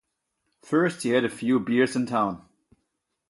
First 0.63 1.03
he 1.03 1.09
had 1.09 1.23
a 1.25 1.29
few 1.29 1.59
beers 1.59 1.95
in 1.95 2.07
town. 2.07 2.49